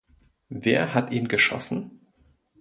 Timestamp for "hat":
0.95-1.11